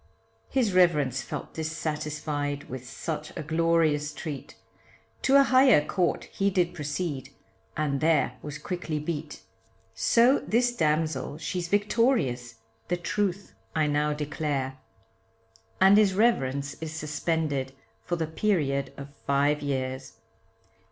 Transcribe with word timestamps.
His 0.49 0.73
reverence 0.73 1.21
felt 1.21 1.53
dissatisfied 1.53 2.63
with 2.67 2.89
such 2.89 3.31
a 3.37 3.43
glorious 3.43 4.11
treat, 4.15 4.55
To 5.21 5.35
a 5.35 5.43
higher 5.43 5.85
court 5.85 6.23
he 6.23 6.49
did 6.49 6.73
proceed, 6.73 7.29
and 7.77 8.01
there 8.01 8.35
was 8.41 8.57
quickly 8.57 8.97
beat, 8.97 9.43
So 9.93 10.39
this 10.39 10.75
damsel 10.75 11.37
she's 11.37 11.67
victorious, 11.67 12.55
the 12.87 12.97
truth 12.97 13.53
I 13.75 13.85
now 13.85 14.11
declare, 14.11 14.79
And 15.79 15.97
his 15.99 16.15
reverence 16.15 16.73
is 16.81 16.91
suspended 16.93 17.73
for 18.03 18.15
the 18.15 18.25
period 18.25 18.93
of 18.97 19.13
five 19.27 19.61
years. 19.61 20.13